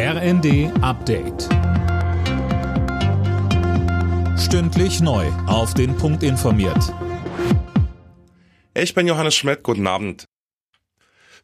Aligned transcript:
RND 0.00 0.70
Update. 0.80 1.48
Stündlich 4.38 5.00
neu. 5.00 5.26
Auf 5.48 5.74
den 5.74 5.96
Punkt 5.96 6.22
informiert. 6.22 6.94
Ich 8.74 8.94
bin 8.94 9.08
Johannes 9.08 9.34
Schmidt. 9.34 9.64
Guten 9.64 9.88
Abend. 9.88 10.24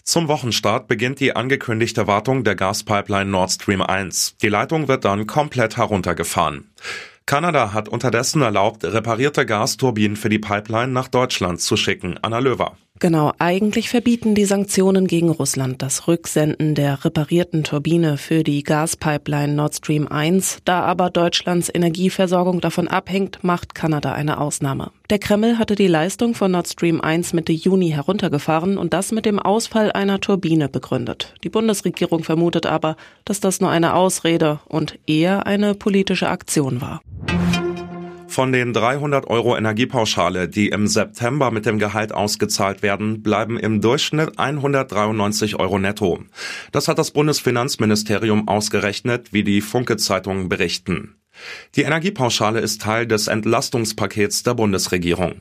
Zum 0.04 0.29
Wochenstart 0.29 0.87
beginnt 0.87 1.19
die 1.19 1.35
angekündigte 1.35 2.06
Wartung 2.06 2.45
der 2.45 2.54
Gaspipeline 2.54 3.29
Nord 3.29 3.51
Stream 3.51 3.82
1. 3.82 4.36
Die 4.40 4.50
Leitung 4.50 4.86
wird 4.86 5.05
dann 5.05 5.27
komplett 5.27 5.77
heruntergefahren. 5.77 6.71
Kanada 7.27 7.73
hat 7.73 7.89
unterdessen 7.89 8.41
erlaubt, 8.41 8.84
reparierte 8.84 9.46
Gasturbinen 9.46 10.16
für 10.16 10.29
die 10.29 10.39
Pipeline 10.39 10.93
nach 10.93 11.09
Deutschland 11.09 11.61
zu 11.61 11.77
schicken. 11.77 12.21
Anna 12.23 12.39
Löwer. 12.39 12.77
Genau, 13.00 13.32
eigentlich 13.38 13.90
verbieten 13.90 14.36
die 14.36 14.45
Sanktionen 14.45 15.08
gegen 15.08 15.29
Russland 15.29 15.82
das 15.82 16.06
Rücksenden 16.06 16.76
der 16.76 17.04
reparierten 17.04 17.64
Turbine 17.64 18.16
für 18.18 18.44
die 18.44 18.62
Gaspipeline 18.62 19.52
Nord 19.52 19.74
Stream 19.74 20.07
1. 20.07 20.58
Da 20.64 20.82
aber 20.82 21.11
Deutschlands 21.11 21.68
Energieversorgung 21.75 22.61
davon 22.61 22.86
abhängt, 22.86 23.43
macht 23.43 23.75
Kanada 23.75 24.12
eine 24.12 24.38
Ausnahme. 24.38 24.93
Der 25.11 25.18
Kreml 25.18 25.58
hatte 25.58 25.75
die 25.75 25.88
Leistung 25.88 26.35
von 26.35 26.52
Nord 26.52 26.68
Stream 26.68 27.00
1 27.00 27.32
Mitte 27.32 27.52
Juni 27.52 27.90
heruntergefahren 27.90 28.79
und 28.79 28.94
das 28.94 29.11
mit 29.11 29.26
dem 29.26 29.40
Ausfall 29.40 29.90
einer 29.90 30.21
Turbine 30.21 30.68
begründet. 30.68 31.35
Die 31.43 31.50
Bundesregierung 31.50 32.22
vermutet 32.22 32.64
aber, 32.64 32.97
dass 33.24 33.41
das 33.41 33.61
nur 33.61 33.70
eine 33.70 33.94
Ausrede 33.94 34.61
und 34.66 35.00
eher 35.06 35.47
eine 35.47 35.74
politische 35.74 36.28
Aktion 36.28 36.80
war. 36.80 37.02
Von 38.34 38.50
den 38.50 38.72
300 38.72 39.28
Euro 39.28 39.56
Energiepauschale, 39.56 40.48
die 40.48 40.70
im 40.70 40.88
September 40.88 41.52
mit 41.52 41.66
dem 41.66 41.78
Gehalt 41.78 42.11
ausgezahlt 42.11 42.83
werden, 42.83 43.22
bleiben 43.22 43.56
im 43.56 43.80
Durchschnitt 43.80 44.41
193 44.41 45.55
Euro 45.60 45.78
netto. 45.78 46.19
Das 46.72 46.88
hat 46.88 46.98
das 46.98 47.12
Bundesfinanzministerium 47.12 48.48
ausgerechnet, 48.48 49.33
wie 49.33 49.44
die 49.44 49.60
Funke-Zeitungen 49.60 50.48
berichten. 50.48 51.14
Die 51.77 51.83
Energiepauschale 51.83 52.58
ist 52.58 52.82
Teil 52.82 53.06
des 53.06 53.28
Entlastungspakets 53.28 54.42
der 54.42 54.54
Bundesregierung. 54.54 55.38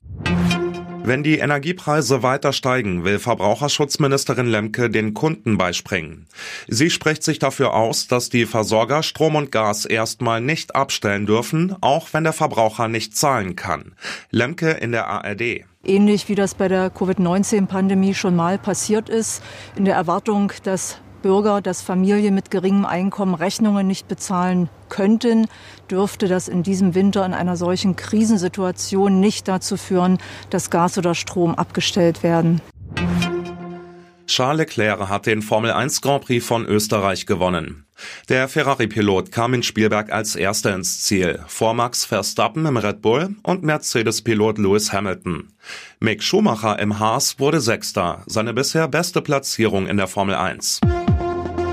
Wenn 1.06 1.22
die 1.22 1.40
Energiepreise 1.40 2.24
weiter 2.24 2.54
steigen, 2.54 3.04
will 3.04 3.20
Verbraucherschutzministerin 3.20 4.48
Lemke 4.48 4.90
den 4.90 5.14
Kunden 5.14 5.58
beispringen. 5.58 6.28
Sie 6.70 6.90
spricht 6.90 7.24
sich 7.24 7.40
dafür 7.40 7.74
aus, 7.74 8.08
dass 8.08 8.30
die 8.30 8.46
Versorger 8.46 9.04
Strom 9.04 9.36
und 9.36 9.52
Gas 9.52 9.84
erstmal 9.84 10.40
nicht 10.40 10.76
abstellen 10.76 11.26
dürfen, 11.26 11.76
auch 11.82 12.08
wenn 12.14 12.24
der 12.24 12.32
Verbraucher 12.32 12.88
nicht 12.88 13.18
zahlen 13.18 13.58
kann. 13.58 13.96
Lemke 14.32 14.72
in 14.72 14.94
der 14.94 15.08
ARD. 15.08 15.66
Ähnlich 15.86 16.30
wie 16.30 16.36
das 16.36 16.56
bei 16.56 16.70
der 16.70 16.90
Covid-19-Pandemie 16.90 18.14
schon 18.14 18.38
mal 18.38 18.58
passiert 18.58 19.10
ist, 19.10 19.44
in 19.76 19.84
der 19.84 19.96
Erwartung, 19.96 20.54
dass 20.64 21.02
Bürger, 21.24 21.62
dass 21.62 21.82
Familien 21.82 22.36
mit 22.36 22.52
geringem 22.52 22.86
Einkommen 22.86 23.34
Rechnungen 23.34 23.88
nicht 23.88 24.08
bezahlen 24.08 24.70
könnten, 24.90 25.48
dürfte 25.90 26.28
das 26.28 26.48
in 26.48 26.62
diesem 26.62 26.94
Winter 26.94 27.26
in 27.26 27.34
einer 27.34 27.58
solchen 27.58 27.96
Krisensituation 27.96 29.20
nicht 29.20 29.48
dazu 29.48 29.78
führen, 29.78 30.20
dass 30.52 30.70
Gas 30.70 31.00
oder 31.00 31.16
Strom 31.16 31.56
abgestellt 31.56 32.22
werden. 32.22 32.62
Charles 34.28 34.60
Leclerc 34.60 35.10
hat 35.10 35.26
den 35.26 35.42
Formel 35.42 35.72
1 35.72 36.02
Grand 36.02 36.26
Prix 36.26 36.46
von 36.46 36.66
Österreich 36.66 37.26
gewonnen. 37.26 37.86
Der 38.30 38.48
Ferrari-Pilot 38.48 39.32
kam 39.32 39.54
in 39.54 39.64
Spielberg 39.64 40.12
als 40.12 40.36
Erster 40.36 40.74
ins 40.74 41.02
Ziel, 41.02 41.40
vor 41.48 41.74
Max 41.74 42.06
Verstappen 42.06 42.66
im 42.66 42.78
Red 42.78 43.02
Bull 43.02 43.36
und 43.44 43.64
Mercedes-Pilot 43.64 44.58
Lewis 44.58 44.92
Hamilton. 44.92 45.54
Mick 46.00 46.24
Schumacher 46.24 46.80
im 46.80 47.00
Haas 47.00 47.40
wurde 47.40 47.62
Sechster, 47.62 48.24
seine 48.26 48.54
bisher 48.54 48.88
beste 48.88 49.22
Platzierung 49.22 49.88
in 49.88 49.98
der 49.98 50.08
Formel 50.08 50.36
1. 50.36 50.82